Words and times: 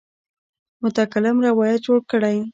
متکلم 0.81 1.37
روایت 1.47 1.79
جوړ 1.87 1.99
کړی. 2.11 2.37